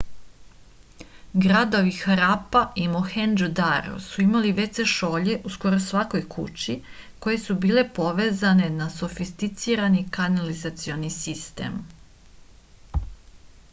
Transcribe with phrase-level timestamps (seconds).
[1.41, 6.75] gradovi harapa i mohendžo-daro su imali wc šolje u skoro svakoj kući
[7.27, 11.77] koje su bile povezane na sofisticirani kanalizacioni sistem